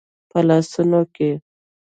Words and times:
په 0.29 0.39
لاسونو 0.47 1.01
کې 1.15 1.29